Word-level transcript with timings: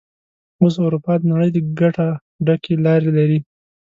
اوس 0.61 0.75
اروپا 0.83 1.13
د 1.19 1.23
نړۍ 1.31 1.49
د 1.53 1.59
ګټه 1.79 2.07
ډکې 2.45 2.73
لارې 2.85 3.09
لري. 3.17 3.39